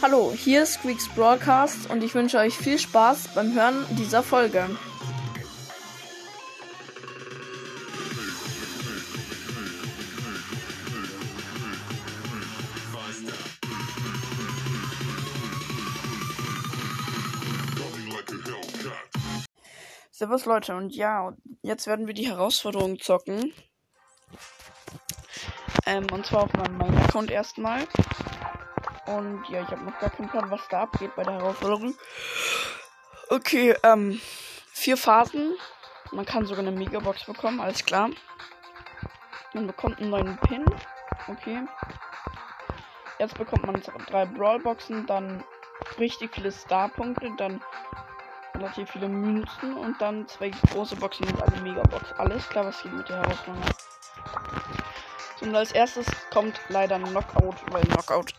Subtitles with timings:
[0.00, 4.70] Hallo, hier ist Squeaks Broadcast und ich wünsche euch viel Spaß beim Hören dieser Folge.
[20.12, 23.52] Servus Leute und ja, jetzt werden wir die Herausforderung zocken.
[25.86, 27.88] Ähm, und zwar auf meinem Main-Account erstmal.
[29.16, 31.94] Und ja, ich habe noch gar keinen Plan, was da abgeht bei der Herausforderung.
[33.30, 34.20] Okay, ähm,
[34.72, 35.56] vier Phasen.
[36.12, 38.10] Man kann sogar eine Megabox bekommen, alles klar.
[39.54, 40.64] Man bekommt einen neuen Pin.
[41.26, 41.62] Okay.
[43.18, 45.42] Jetzt bekommt man drei Brawlboxen, dann
[45.98, 47.60] richtig viele Starpunkte, dann
[48.54, 52.12] relativ viele Münzen und dann zwei große Boxen und eine Megabox.
[52.18, 53.64] Alles klar, was geht mit der Herausforderung.
[55.38, 58.34] So, und als erstes kommt leider Knockout, weil Knockout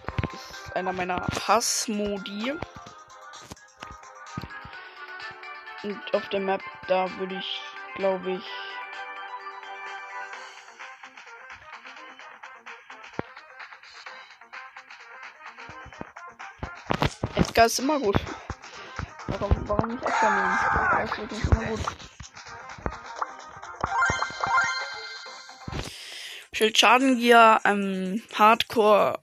[0.79, 2.53] einer meiner Hassmodi.
[5.83, 7.61] Und auf der Map, da würde ich,
[7.95, 8.43] glaube ich,
[17.35, 18.15] Edgar ist immer gut.
[19.27, 20.57] Warum, warum nicht Edgar nehmen?
[20.85, 21.79] Edgar ist wirklich immer gut.
[26.53, 29.19] Schild Schadengier, ähm, Hardcore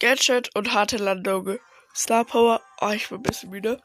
[0.00, 1.60] Gadget und harte Landoge.
[1.94, 2.62] Star Power.
[2.80, 3.82] Oh, ich bin ein bisschen müde.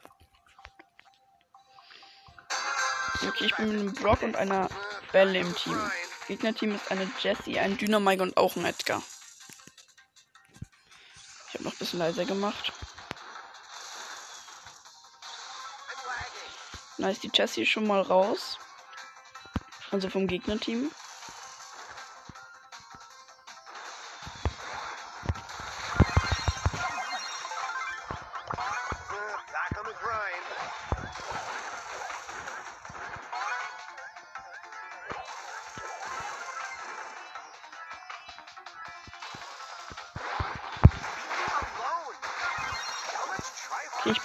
[3.28, 4.70] Okay, ich bin mit einem Brock und einer
[5.12, 5.78] Belle im Team.
[6.26, 9.02] Gegnerteam ist eine Jessie, ein Dynamike und auch ein Edgar.
[11.48, 12.72] Ich habe noch ein bisschen leiser gemacht.
[16.96, 18.58] Nice, die Jessie ist schon mal raus.
[19.90, 20.90] Also vom Gegnerteam.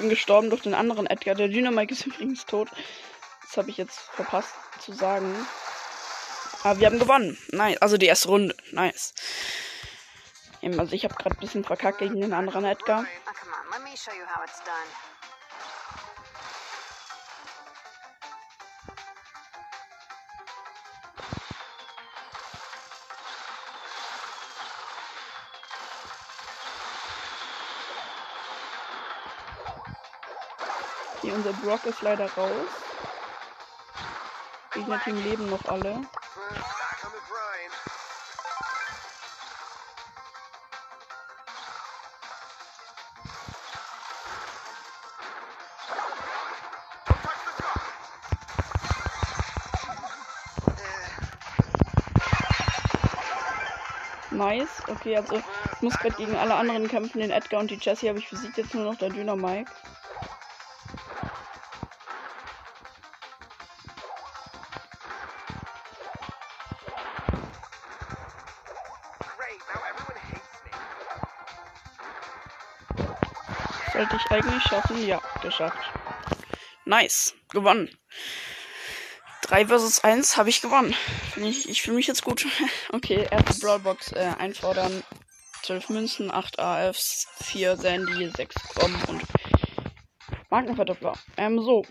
[0.02, 1.36] Bin gestorben durch den anderen Edgar.
[1.36, 2.70] Der Dynamike ist übrigens tot.
[3.44, 5.34] Das habe ich jetzt verpasst zu sagen.
[6.64, 7.38] Aber wir haben gewonnen.
[7.52, 7.82] Nice.
[7.82, 8.56] Also die erste Runde.
[8.72, 9.14] Nice.
[10.62, 13.06] Also ich habe gerade ein bisschen verkackt gegen den anderen Edgar.
[31.34, 32.52] Unser Brock ist leider raus.
[34.74, 36.02] Gegnerteam leben noch alle.
[54.32, 54.70] Nice.
[54.88, 57.20] Okay, also ich muss gerade gegen alle anderen kämpfen.
[57.20, 58.58] Den Edgar und die Jessie habe ich besiegt.
[58.58, 59.72] Jetzt nur noch der Dynamike.
[73.94, 75.06] Sollte ich eigentlich schaffen?
[75.06, 75.78] Ja, geschafft.
[76.86, 77.36] Nice.
[77.50, 77.90] Gewonnen.
[79.44, 80.96] 3 versus 1 habe ich gewonnen.
[81.36, 82.46] Ich, ich fühle mich jetzt gut.
[82.94, 85.04] okay, erste Brawlbox äh, einfordern.
[85.64, 89.24] 12 Münzen, 8 AFs, 4 Sandy, 6 Bomben und
[90.50, 91.14] Markenverdoppler.
[91.38, 91.86] Ähm, so.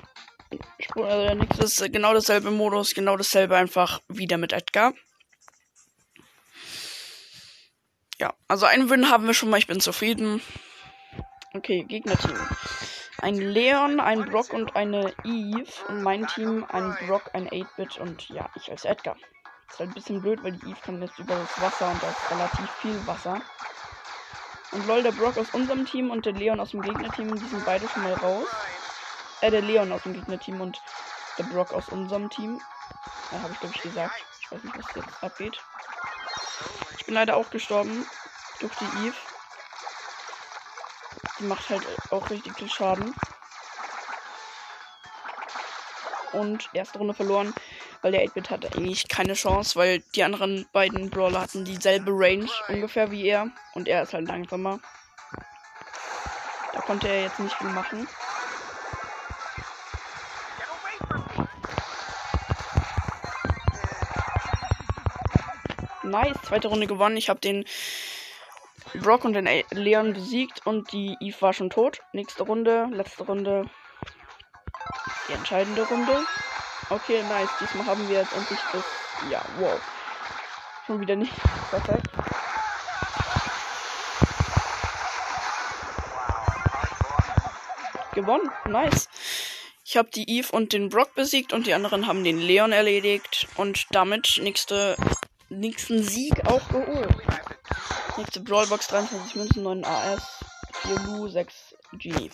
[0.96, 4.94] Äh, nächstes äh, genau dasselbe Modus, genau dasselbe einfach wieder mit Edgar.
[8.18, 10.42] Ja, also einen Win haben wir schon mal, ich bin zufrieden.
[11.70, 12.36] Okay, Gegnerteam.
[13.18, 15.70] Ein Leon, ein Brock und eine Eve.
[15.86, 19.14] Und mein Team ein Brock, ein 8-Bit und ja, ich als Edgar.
[19.68, 22.10] Ist halt ein bisschen blöd, weil die Eve kann jetzt über das Wasser und da
[22.10, 23.40] ist relativ viel Wasser.
[24.72, 27.64] Und lol, der Brock aus unserem Team und der Leon aus dem Gegnerteam, die sind
[27.64, 28.48] beide schon mal raus.
[29.40, 30.82] Äh, der Leon aus dem Gegnerteam und
[31.38, 32.60] der Brock aus unserem Team.
[33.30, 34.24] Ja, habe ich glaube ich gesagt.
[34.40, 35.56] Ich weiß nicht, was jetzt abgeht.
[36.98, 38.04] Ich bin leider auch gestorben
[38.58, 39.14] durch die Eve.
[41.40, 43.14] Die macht halt auch richtig viel Schaden.
[46.32, 47.54] Und erste Runde verloren,
[48.02, 52.48] weil der 8-Bit hatte eigentlich keine Chance, weil die anderen beiden Brawler hatten dieselbe Range
[52.68, 53.48] ungefähr wie er.
[53.74, 54.78] Und er ist halt langsamer.
[56.72, 58.06] Da konnte er jetzt nicht viel machen.
[66.02, 67.16] Nice, zweite Runde gewonnen.
[67.16, 67.64] Ich habe den
[68.94, 72.00] Brock und den Leon besiegt und die Eve war schon tot.
[72.12, 73.64] Nächste Runde, letzte Runde.
[75.28, 76.24] Die entscheidende Runde.
[76.88, 77.50] Okay, nice.
[77.60, 78.84] Diesmal haben wir jetzt endlich das.
[79.30, 79.80] Ja, wow.
[80.86, 81.32] Schon wieder nicht.
[81.70, 82.08] Perfekt.
[88.12, 88.50] Gewonnen.
[88.66, 89.08] Nice.
[89.84, 93.48] Ich habe die Eve und den Brock besiegt und die anderen haben den Leon erledigt
[93.56, 94.96] und damit nächste,
[95.48, 97.08] nächsten Sieg auch geholt.
[98.20, 100.20] Nächste Brawlbox 23 Münzen, 9 AS,
[100.82, 101.54] 4 Lu, 6
[101.92, 102.30] Genie.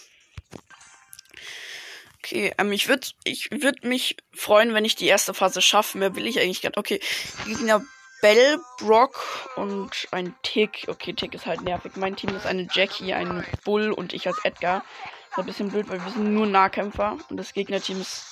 [2.19, 5.97] Okay, ähm, ich würde ich würd mich freuen, wenn ich die erste Phase schaffe.
[5.99, 6.77] Mehr will ich eigentlich nicht.
[6.77, 6.99] Okay,
[7.45, 7.85] Gegner
[8.21, 10.87] Bell, Brock und ein Tick.
[10.89, 11.93] Okay, Tick ist halt nervig.
[11.95, 14.85] Mein Team ist eine Jackie, ein Bull und ich als Edgar.
[15.31, 18.25] Ist ein bisschen blöd, weil wir sind nur Nahkämpfer und das Gegnerteam ist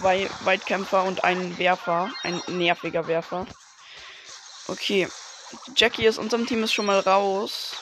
[0.00, 3.46] zwei Weitkämpfer und ein Werfer, ein nerviger Werfer.
[4.68, 5.06] Okay,
[5.74, 7.76] Jackie aus unserem Team ist schon mal raus.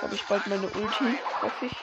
[0.00, 1.76] Habe ich bald meine Ulti, hoffe ich.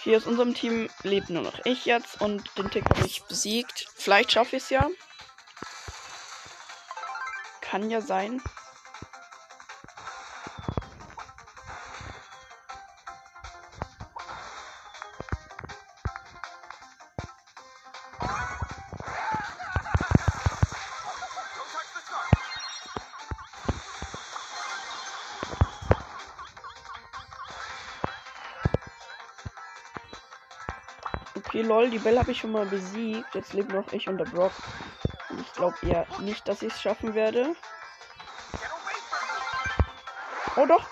[0.00, 3.86] Okay, aus unserem Team lebt nur noch ich jetzt und den Tick habe ich besiegt.
[3.94, 4.88] Vielleicht schaffe ich es ja.
[7.60, 8.42] Kann ja sein.
[31.50, 33.34] Okay, lol, die Belle habe ich schon mal besiegt.
[33.34, 34.52] Jetzt lebt noch ich und der Brock.
[35.40, 37.56] Ich glaube eher nicht, dass ich es schaffen werde.
[40.54, 40.86] Oh doch.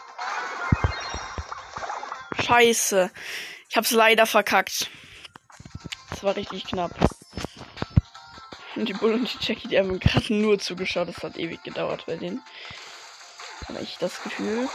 [2.43, 3.09] Scheiße.
[3.69, 4.91] Ich hab's leider verkackt.
[6.11, 6.91] Das war richtig knapp.
[8.75, 11.07] Und die Bull und die Jackie, die haben gerade nur zugeschaut.
[11.07, 12.43] Das hat ewig gedauert bei denen.
[13.69, 14.69] Aber ich das Gefühl,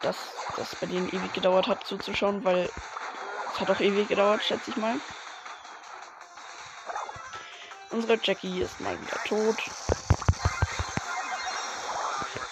[0.00, 0.16] dass
[0.56, 2.68] das bei denen ewig gedauert hat zuzuschauen, weil
[3.54, 4.98] es hat auch ewig gedauert, schätze ich mal.
[7.90, 9.56] Unsere Jackie ist mal wieder tot.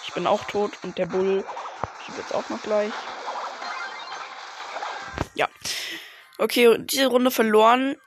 [0.07, 1.43] Ich bin auch tot und der Bull
[2.03, 2.93] stirbt jetzt auch noch gleich.
[5.35, 5.49] Ja.
[6.37, 7.97] Okay, diese Runde verloren.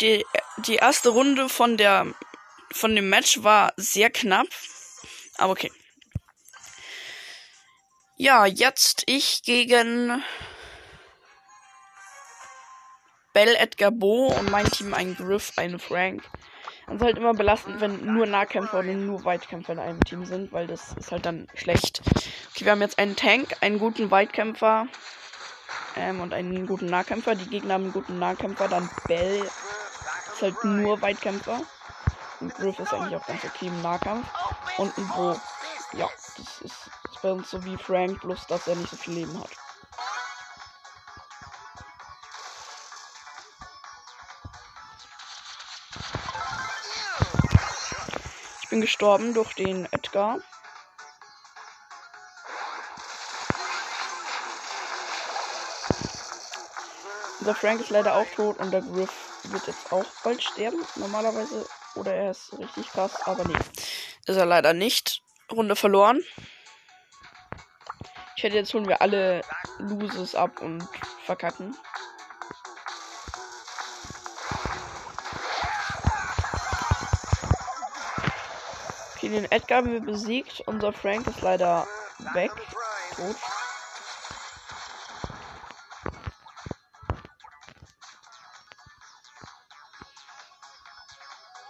[0.00, 0.26] Die,
[0.58, 2.06] die erste Runde von der
[2.72, 4.48] von dem Match war sehr knapp.
[5.36, 5.70] Aber okay.
[8.16, 10.22] Ja, jetzt ich gegen
[13.32, 16.22] Bell, Edgar Bo und mein Team ein Griff, ein Frank.
[16.86, 20.24] Und es ist halt immer belastend, wenn nur Nahkämpfer oder nur Weitkämpfer in einem Team
[20.24, 22.02] sind, weil das ist halt dann schlecht.
[22.50, 24.86] Okay, wir haben jetzt einen Tank, einen guten Weitkämpfer
[25.96, 27.34] ähm, und einen guten Nahkämpfer.
[27.34, 29.42] Die Gegner haben einen guten Nahkämpfer, dann Bell
[30.32, 31.60] ist halt nur Weitkämpfer.
[32.40, 34.26] Und Griff ist eigentlich auch ganz okay im Nahkampf.
[34.78, 35.40] Und ein Bo.
[35.94, 38.96] Ja, das ist, das ist bei uns so wie Frank, bloß dass er nicht so
[38.96, 39.50] viel Leben hat.
[48.72, 50.38] Bin gestorben durch den Edgar.
[57.40, 59.12] Unser Frank ist leider auch tot und der Griff
[59.42, 61.66] wird jetzt auch bald sterben, normalerweise.
[61.96, 63.58] Oder er ist richtig krass, aber nee.
[64.26, 65.22] Ist er leider nicht.
[65.50, 66.22] Runde verloren.
[68.36, 69.42] Ich hätte jetzt holen wir alle
[69.80, 70.88] Loses ab und
[71.26, 71.76] verkacken.
[79.32, 80.62] Den Edgar haben wir besiegt.
[80.66, 81.86] Unser Frank ist leider
[82.34, 82.52] weg.
[83.16, 83.36] Tot.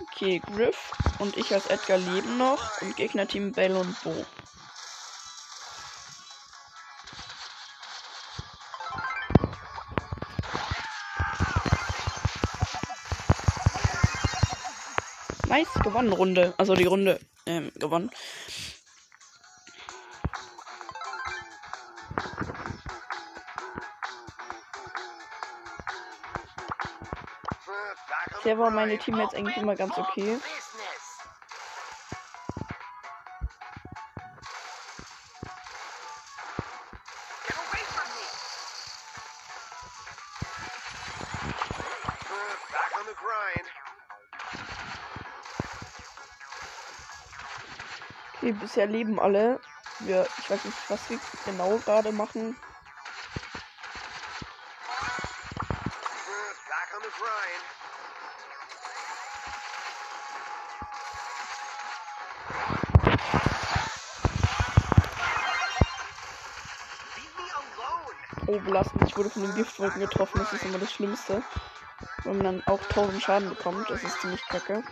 [0.01, 4.25] Okay, Griff und ich als Edgar leben noch und Gegnerteam Bell und Bo.
[15.49, 16.55] Nice, gewonnen Runde.
[16.57, 17.21] Also die Runde
[17.53, 18.11] ähm, gewonnen.
[28.35, 30.39] Bisher war meine Team jetzt eigentlich immer ganz okay.
[48.73, 49.61] Bisher leben alle.
[49.99, 52.57] wir, ich weiß nicht, was wir genau gerade machen.
[68.47, 69.03] Oh, belastend.
[69.07, 70.39] Ich wurde von den Giftwolken getroffen.
[70.39, 71.43] Das ist immer das Schlimmste.
[72.25, 73.91] Wenn man dann auch 1000 Schaden bekommt.
[73.91, 74.83] Das ist ziemlich kacke.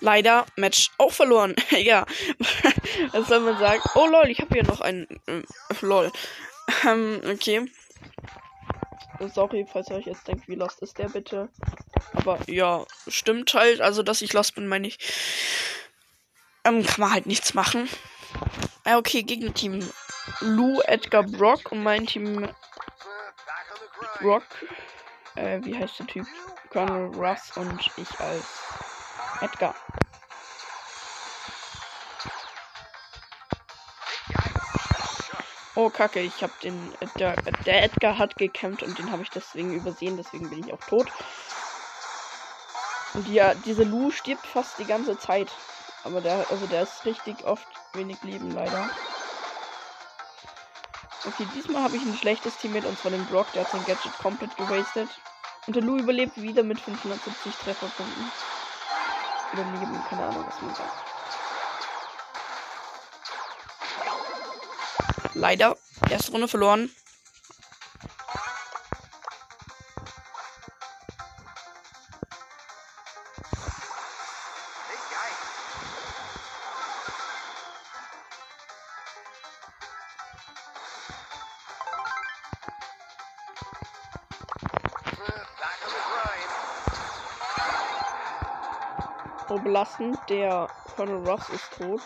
[0.00, 1.54] Leider Match auch verloren.
[1.70, 2.06] ja.
[3.12, 3.82] Was soll man sagen?
[3.94, 5.06] Oh lol, ich habe hier noch einen.
[5.26, 5.42] Äh,
[5.82, 6.10] lol.
[6.86, 7.70] Ähm, okay.
[9.34, 11.50] Sorry, falls ihr euch jetzt denkt, wie lost ist der bitte.
[12.14, 13.80] Aber ja, stimmt halt.
[13.80, 14.98] Also, dass ich lost bin, meine ich.
[16.64, 17.88] Ähm, kann man halt nichts machen.
[18.84, 19.86] Ah, okay, Gegnerteam.
[20.40, 22.48] Lou, Edgar, Brock und mein Team.
[24.20, 24.44] Brock.
[25.34, 26.26] Äh, wie heißt der Typ?
[26.70, 28.44] Colonel Russ und ich als
[29.40, 29.74] Edgar.
[35.76, 36.94] Oh, kacke, ich hab den.
[37.18, 40.84] Der, der Edgar hat gekämpft und den habe ich deswegen übersehen, deswegen bin ich auch
[40.86, 41.08] tot.
[43.14, 45.50] Und ja, diese Lu stirbt fast die ganze Zeit.
[46.04, 48.90] Aber der, also der ist richtig oft wenig Leben, leider.
[51.26, 54.16] Okay, diesmal habe ich ein schlechtes Teammate und zwar den Brock, der hat sein Gadget
[54.18, 55.08] komplett gewastet.
[55.66, 58.32] Und der Lu überlebt wieder mit 570 Trefferpunkten.
[59.52, 60.90] Überleben, keine Ahnung, was man sagt.
[65.34, 65.76] Leider,
[66.08, 66.90] erste Runde verloren.
[89.52, 92.00] Oh, belastend, der Colonel Ross ist tot.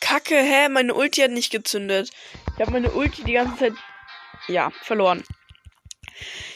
[0.00, 0.68] Kacke, hä?
[0.68, 2.10] Meine Ulti hat nicht gezündet.
[2.54, 3.72] Ich habe meine Ulti die ganze Zeit.
[4.46, 5.24] Ja, verloren.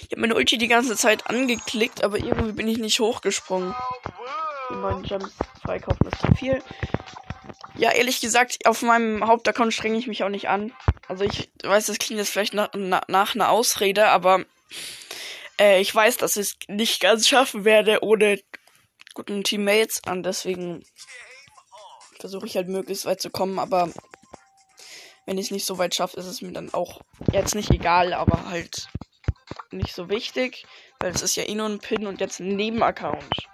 [0.00, 3.75] Ich habe meine Ulti die ganze Zeit angeklickt, aber irgendwie bin ich nicht hochgesprungen.
[4.68, 5.32] Die neuen Gems
[5.62, 6.62] freikaufen ist zu viel.
[7.76, 10.73] Ja, ehrlich gesagt, auf meinem Hauptaccount strenge ich mich auch nicht an.
[11.09, 14.45] Also ich weiß, das klingt jetzt vielleicht nach, na, nach einer Ausrede, aber
[15.61, 18.40] äh, ich weiß, dass ich es nicht ganz schaffen werde ohne
[19.14, 20.02] guten Teammates.
[20.07, 20.85] Und deswegen
[22.19, 23.90] versuche ich halt möglichst weit zu kommen, aber
[25.26, 27.00] wenn ich es nicht so weit schaffe, ist es mir dann auch
[27.33, 28.88] jetzt nicht egal, aber halt
[29.71, 30.66] nicht so wichtig,
[30.99, 33.49] weil es ist ja eh nur ein Pin und jetzt ein Nebenaccount.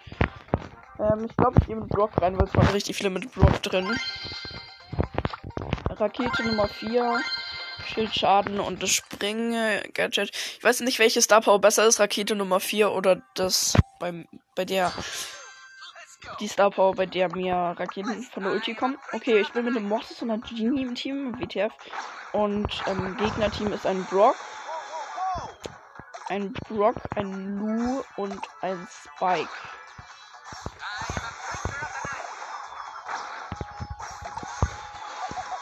[0.98, 3.62] Ähm, ich glaube, ich gehe mit Brock rein, weil es waren richtig viele mit Brock
[3.62, 3.96] drin.
[5.90, 7.20] Rakete Nummer 4,
[7.88, 10.30] Schildschaden und das Spring-Gadget.
[10.30, 14.64] Ich weiß nicht, welches Star Power besser ist, Rakete Nummer 4 oder das beim, bei
[14.64, 14.92] der
[16.40, 18.98] die Star Power, bei der mir Raketen von der Ulti kommen.
[19.12, 21.72] Okay, ich bin mit einem Mortis und einer Genie im Team, WTF.
[22.32, 24.36] Und ähm, Gegnerteam ist ein Brock,
[26.28, 29.48] ein Brock, ein Lu und ein Spike.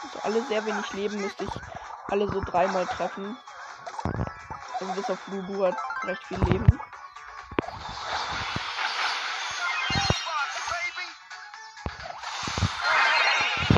[0.02, 1.75] Also alle sehr wenig Leben müsste ich
[2.08, 3.36] alle so dreimal treffen.
[4.80, 6.66] Also bis auf Lulu hat recht viel Leben.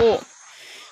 [0.00, 0.20] Oh.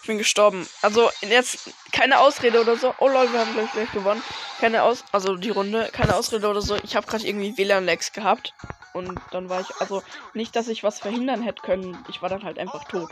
[0.01, 0.69] Ich bin gestorben.
[0.83, 2.95] Also jetzt keine Ausrede oder so.
[2.99, 4.23] Oh lol, wir haben gleich gleich gewonnen.
[4.61, 6.77] Keine Aus also die Runde, keine Ausrede oder so.
[6.85, 8.55] Ich habe gerade irgendwie WLAN-Lags gehabt
[8.93, 11.99] und dann war ich also nicht, dass ich was verhindern hätte können.
[12.09, 13.11] Ich war dann halt einfach tot.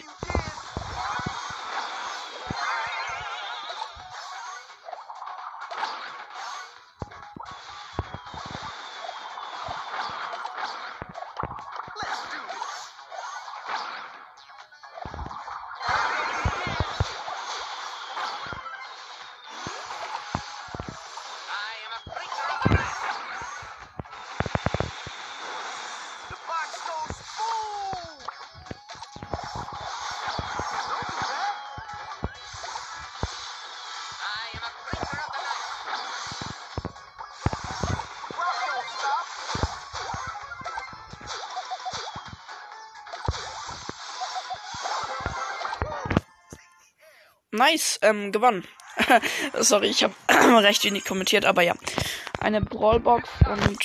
[47.54, 48.66] Nice, ähm, gewonnen.
[49.61, 51.76] Sorry, ich habe recht wenig kommentiert, aber ja.
[52.40, 53.78] Eine Brawlbox und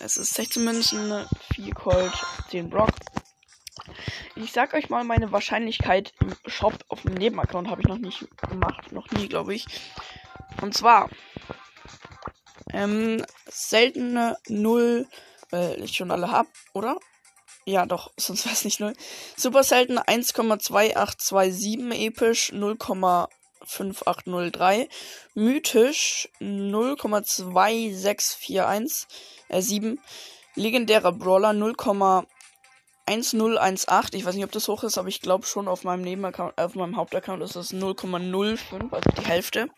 [0.00, 2.12] es ist 16 Münzen, 4 Colt,
[2.50, 2.90] 10 Brock.
[4.36, 8.26] Ich sag euch mal meine Wahrscheinlichkeit im Shop auf dem Nebenaccount habe ich noch nicht
[8.46, 9.64] gemacht, noch nie, glaube ich.
[10.60, 11.08] Und zwar
[12.74, 15.08] ähm, seltene 0,
[15.48, 16.98] weil ich schon alle hab, oder?
[17.68, 18.94] Ja, doch, sonst wäre es nicht 0.
[19.36, 24.88] Super selten 1,2827 episch 0,5803.
[25.34, 29.06] Mythisch 0,2641
[29.50, 30.00] äh, 7.
[30.54, 34.14] Legendärer Brawler 0,1018.
[34.14, 36.74] Ich weiß nicht, ob das hoch ist, aber ich glaube schon auf meinem Nebenaccount, auf
[36.74, 39.68] meinem Hauptaccount ist das 0,05, also die Hälfte.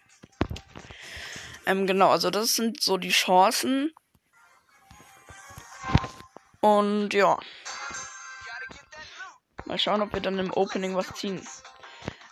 [1.67, 3.93] Ähm, genau, also das sind so die Chancen.
[6.61, 7.37] Und ja.
[9.67, 11.41] Mal schauen, ob wir dann im Opening was ziehen.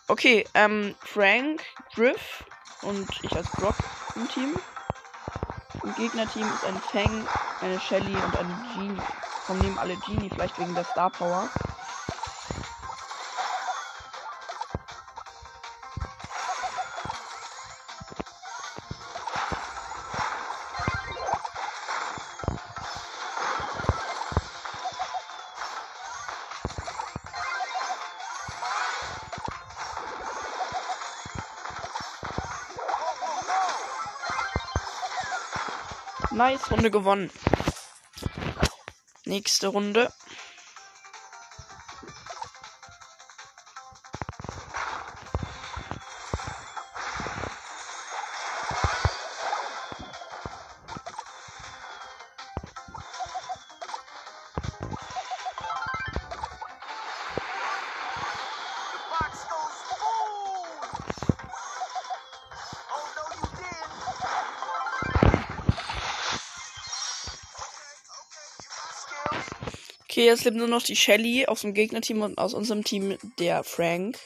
[0.08, 1.62] Okay, ähm, Frank,
[1.94, 2.44] Griff
[2.82, 3.76] und ich als Brock
[4.14, 4.58] im Team.
[5.82, 7.28] Im Gegnerteam ist ein Fang,
[7.60, 9.02] eine Shelly und eine Genie.
[9.46, 11.48] Komm, nehmen alle Genie, vielleicht wegen der Star Power.
[36.38, 37.30] Nice, Runde gewonnen.
[39.24, 40.12] Nächste Runde.
[70.18, 73.62] Okay, jetzt lebt nur noch die Shelly aus dem Gegnerteam und aus unserem Team der
[73.62, 74.18] Frank.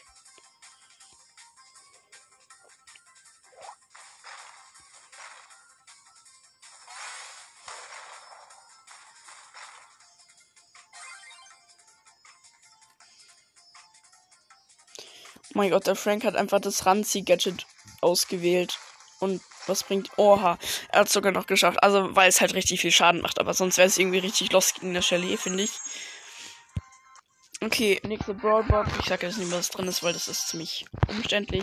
[15.45, 17.67] Oh mein Gott, der Frank hat einfach das Ranzi-Gadget
[18.01, 18.79] ausgewählt.
[19.21, 20.11] Und was bringt.
[20.17, 21.83] Oha, er hat sogar noch geschafft.
[21.83, 23.39] Also, weil es halt richtig viel Schaden macht.
[23.39, 25.73] Aber sonst wäre es irgendwie richtig los gegen der Shelly, finde ich.
[27.63, 28.91] Okay, nächste Broadbox.
[29.01, 31.63] Ich sage jetzt nicht, was drin ist, weil das ist ziemlich umständlich.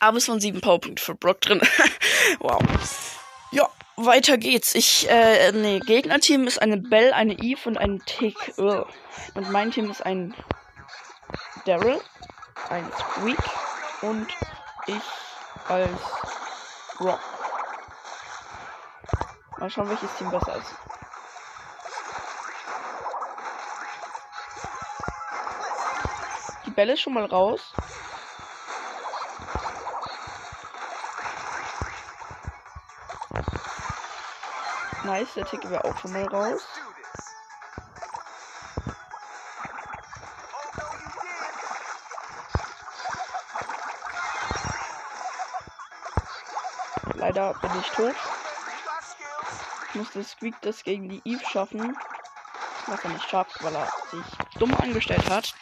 [0.00, 1.60] Aber es waren sieben Powerpunkte für Brock drin.
[2.38, 2.62] wow.
[3.50, 4.74] Ja, weiter geht's.
[4.74, 8.36] Ich, äh, nee, Gegnerteam ist eine Bell, eine Eve und ein Tick.
[8.56, 8.86] Ugh.
[9.34, 10.34] Und mein Team ist ein
[11.66, 12.00] Daryl,
[12.70, 13.38] ein Squeak
[14.02, 14.28] und
[14.86, 15.02] ich
[15.68, 15.90] als
[17.00, 17.20] Rock.
[19.58, 20.74] Mal schauen, welches Team besser ist.
[26.66, 27.72] Die Bälle ist schon mal raus.
[35.04, 36.66] Nice, der Tick wäre auch schon mal raus.
[47.38, 48.16] Leider bin ich tot.
[49.00, 49.94] Skills.
[49.94, 51.96] Musste Squeak das gegen die Eve schaffen.
[52.86, 55.54] Was er nicht schafft, weil er sich dumm angestellt hat.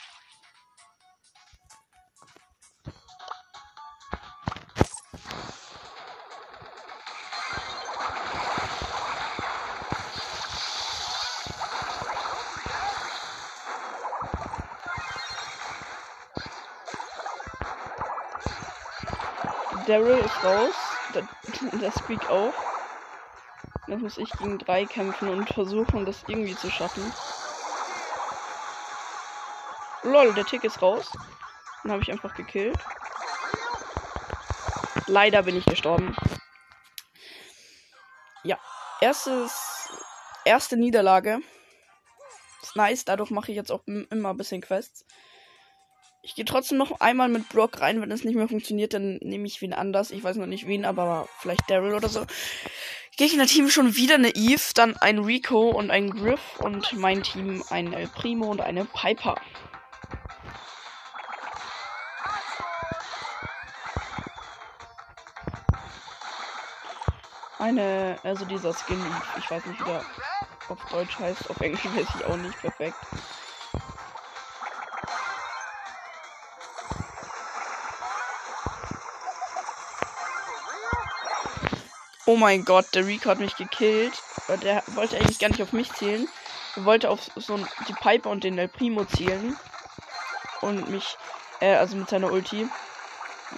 [19.86, 20.85] Daryl ist raus.
[21.72, 22.54] Der Squeak auch.
[23.86, 27.12] Jetzt muss ich gegen drei kämpfen und versuchen, das irgendwie zu schaffen.
[30.02, 31.10] Lol, der Tick ist raus.
[31.84, 32.78] Den habe ich einfach gekillt.
[35.06, 36.16] Leider bin ich gestorben.
[38.42, 38.58] Ja,
[39.00, 39.88] erstes,
[40.44, 41.40] erste Niederlage.
[42.62, 45.04] Ist nice, dadurch mache ich jetzt auch im- immer ein bisschen Quests.
[46.36, 48.02] Ich gehe trotzdem noch einmal mit Brock rein.
[48.02, 50.10] Wenn es nicht mehr funktioniert, dann nehme ich wen anders.
[50.10, 52.26] Ich weiß noch nicht wen, aber vielleicht Daryl oder so.
[53.16, 57.90] Gegner-Team schon wieder eine Eve, dann ein Rico und ein Griff und mein Team ein
[58.14, 59.36] Primo und eine Piper.
[67.58, 69.00] Eine, also dieser Skin,
[69.38, 70.04] ich weiß nicht, wie der
[70.68, 72.96] auf Deutsch heißt, auf Englisch weiß ich auch nicht perfekt.
[82.26, 84.20] Oh mein Gott, der Rico hat mich gekillt.
[84.62, 86.28] Der wollte eigentlich gar nicht auf mich zielen.
[86.76, 87.56] Er wollte auf so
[87.88, 89.56] die Piper und den El Primo zielen.
[90.60, 91.16] Und mich,
[91.60, 92.68] äh, also mit seiner Ulti.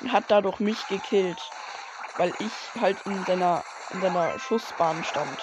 [0.09, 1.41] Hat dadurch mich gekillt.
[2.17, 5.39] weil ich halt in seiner, in seiner Schussbahn stand.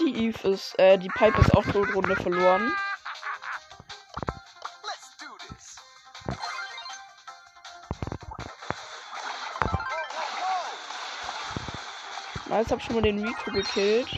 [0.00, 2.72] Die Eve ist, äh, die Pipe ist auch Todrunde verloren.
[12.50, 14.08] Jetzt hab schon mal den Rico gekillt.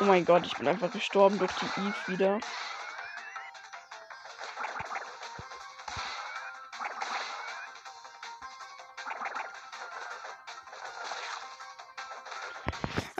[0.00, 2.40] Oh mein Gott, ich bin einfach gestorben durch die Eve wieder.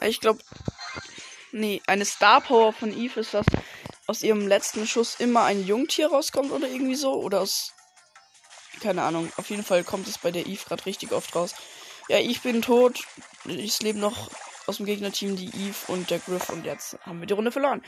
[0.03, 0.40] Ich glaube,
[1.53, 3.46] nee, eine Star Power von Eve ist, dass
[4.09, 7.12] aus ihrem letzten Schuss immer ein Jungtier rauskommt oder irgendwie so.
[7.12, 7.75] Oder aus.
[8.81, 9.31] Keine Ahnung.
[9.37, 11.55] Auf jeden Fall kommt es bei der Eve gerade richtig oft raus.
[12.09, 13.05] Ja, ich bin tot.
[13.44, 14.31] Es leben noch
[14.66, 17.83] aus dem Gegnerteam die Eve und der Griff und jetzt haben wir die Runde verloren.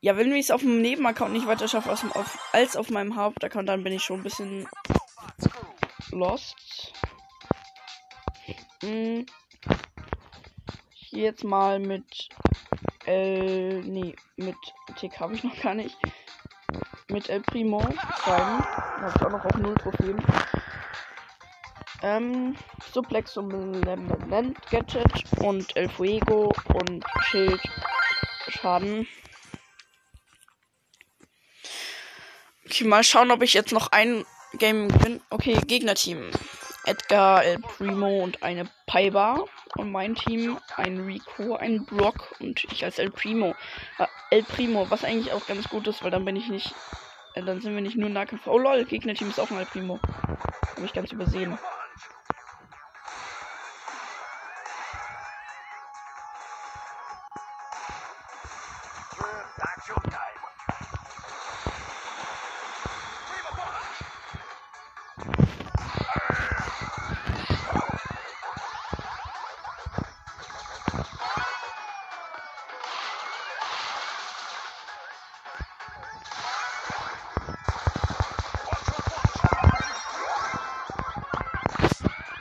[0.00, 3.16] Ja, wenn ich es auf dem Nebenaccount nicht weiter schaffe dem, auf, als auf meinem
[3.16, 4.66] Hauptaccount, dann bin ich schon ein bisschen
[6.10, 6.92] lost.
[8.82, 9.26] Hm.
[11.10, 12.30] Jetzt mal mit
[13.10, 13.82] El.
[13.82, 14.54] Nee, mit
[14.96, 15.96] Tick habe ich noch gar nicht.
[17.08, 17.98] Mit El Primo zeigen.
[18.24, 20.24] Da habe ich auch noch auf 0 Trophäen.
[22.02, 22.56] Ähm,
[22.92, 23.50] Suplex und
[23.82, 27.60] Land Gadget und El Fuego und Schild
[28.48, 29.08] Schaden.
[32.64, 35.20] Okay, mal schauen, ob ich jetzt noch ein Game gewinne.
[35.30, 36.30] Okay, Gegnerteam.
[36.84, 39.46] Edgar, El Primo und eine Paiba.
[39.76, 43.54] Und mein Team ein Rico, ein Brock und ich als El Primo.
[43.98, 46.74] Äh, El Primo, was eigentlich auch ganz gut ist, weil dann bin ich nicht.
[47.34, 48.46] Äh, dann sind wir nicht nur Nahkampf.
[48.46, 50.00] Oh lol, Gegnerteam ist auch ein El Primo.
[50.02, 51.58] Habe ich ganz übersehen.
[59.90, 60.29] Your time.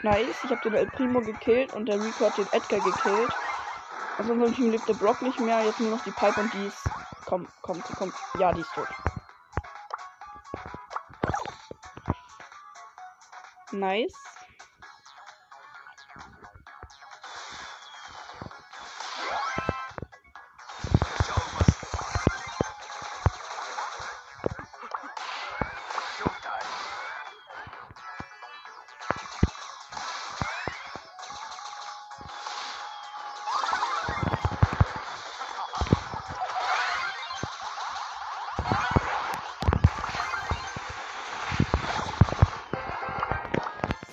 [0.10, 3.32] Nice, ich habe den El Primo gekillt und der Rico hat den Edgar gekillt.
[4.18, 6.66] Aus unserem Team lebt der Brock nicht mehr, jetzt nur noch die Pipe und die
[6.66, 6.90] ist.
[7.26, 8.12] Komm, komm, komm.
[8.40, 8.88] Ja, die ist tot.
[13.72, 14.29] Nice.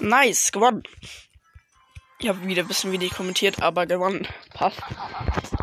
[0.06, 0.84] Nice, gewonnen.
[2.20, 4.24] Ich habe wieder ein bisschen wenig kommentiert, aber gewonnen.
[4.54, 4.80] Passt.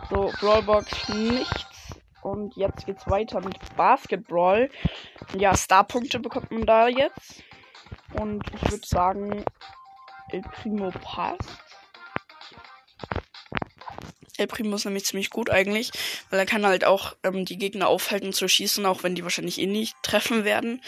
[0.10, 1.96] So, Brawlbox nichts.
[2.22, 4.70] Und jetzt geht's weiter mit Basketball.
[5.38, 7.42] Ja, Starpunkte bekommt man da jetzt.
[8.16, 9.46] Und ich würde sagen,
[10.30, 11.48] El Primo passt.
[14.38, 15.92] El Primo ist nämlich ziemlich gut eigentlich,
[16.30, 19.58] weil er kann halt auch ähm, die Gegner aufhalten zu schießen, auch wenn die wahrscheinlich
[19.62, 20.82] eh nicht treffen werden.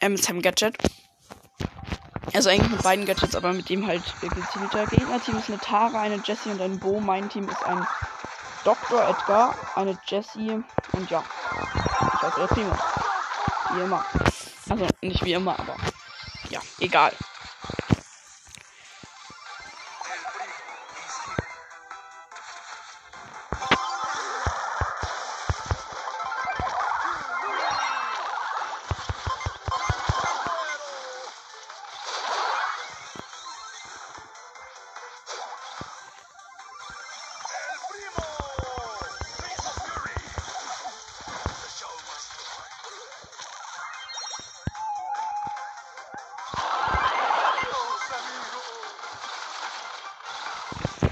[0.00, 0.78] Ähm, mit seinem Gadget.
[2.32, 4.86] Also eigentlich mit beiden Gadgets, aber mit dem halt gezielter.
[4.86, 7.00] Gegnerteam ist eine Tara, eine Jessie und ein Bo.
[7.00, 7.86] Mein Team ist ein
[8.64, 9.08] Dr.
[9.08, 10.62] Edgar, eine Jessie
[10.92, 11.24] und ja.
[12.14, 12.72] Ich heiße El Primo.
[13.74, 14.04] Wie immer.
[14.68, 15.76] Also nicht wie immer, aber
[16.50, 17.12] ja, egal.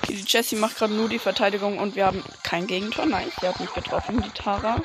[0.09, 3.05] Okay, die Jessie macht gerade nur die Verteidigung und wir haben kein Gegentor.
[3.05, 4.81] Nein, sie hat nicht getroffen, die Tara.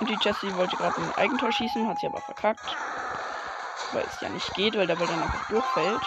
[0.00, 2.76] Und die Jessie wollte gerade ein Eigentor schießen, hat sie aber verkackt.
[3.92, 6.02] Weil es ja nicht geht, weil der Ball dann einfach durchfällt.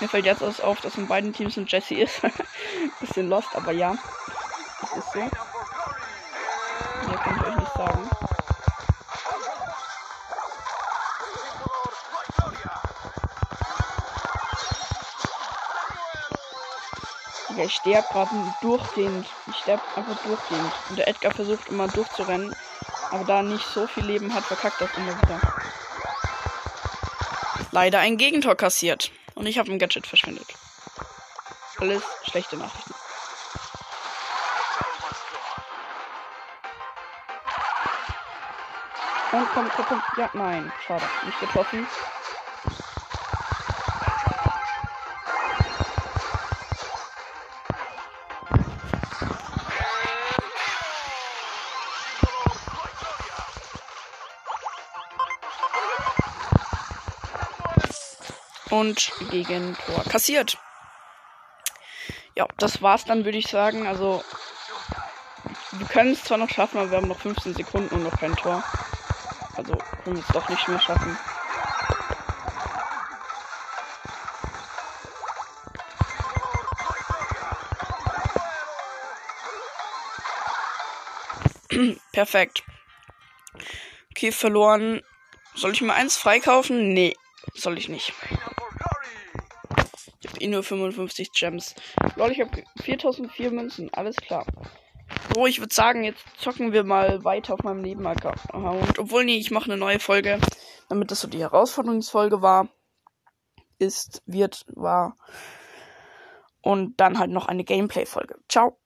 [0.00, 2.22] Mir fällt jetzt erst auf, dass in beiden Teams ein Jessie ist.
[3.00, 3.96] Bisschen lost, aber ja.
[4.80, 5.20] Das ist so.
[5.20, 5.30] Mehr
[7.18, 8.15] kann ich euch nicht sagen.
[17.66, 19.26] Ich sterbe gerade durchgehend.
[19.48, 20.72] Ich sterbe einfach durchgehend.
[20.88, 22.54] Und der Edgar versucht immer durchzurennen.
[23.10, 25.40] Aber da er nicht so viel Leben hat, verkackt das immer wieder.
[27.72, 29.10] Leider ein Gegentor kassiert.
[29.34, 30.46] Und ich habe ein Gadget verschwendet.
[31.78, 32.94] Alles schlechte Nachrichten.
[39.32, 40.02] Und komm, komm, komm.
[40.16, 40.72] Ja, nein.
[40.86, 41.04] Schade.
[41.24, 41.86] Nicht getroffen.
[58.76, 60.58] Und gegen Tor kassiert.
[62.34, 63.86] Ja, das war's dann, würde ich sagen.
[63.86, 64.22] Also,
[65.72, 68.36] wir können es zwar noch schaffen, aber wir haben noch 15 Sekunden und noch kein
[68.36, 68.62] Tor.
[69.56, 71.18] Also, können wir es doch nicht mehr schaffen.
[82.12, 82.62] Perfekt.
[84.10, 85.00] Okay, verloren.
[85.54, 86.92] Soll ich mir eins freikaufen?
[86.92, 87.16] Nee,
[87.54, 88.12] soll ich nicht.
[90.46, 91.74] Eh nur 55 Gems.
[92.14, 93.92] Lol, ich habe 4004 Münzen.
[93.92, 94.46] Alles klar.
[95.34, 98.40] So, ich würde sagen, jetzt zocken wir mal weiter auf meinem Nebenaccount.
[98.98, 100.40] Obwohl, nee, ich mache eine neue Folge,
[100.88, 102.68] damit das so die Herausforderungsfolge war.
[103.78, 105.16] Ist, wird, war.
[106.62, 108.36] Und dann halt noch eine Gameplay-Folge.
[108.48, 108.78] Ciao.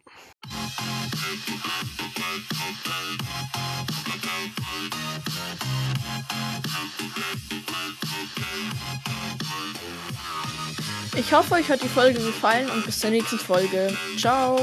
[11.20, 13.94] Ich hoffe, euch hat die Folge gefallen und bis zur nächsten Folge.
[14.16, 14.58] Ciao.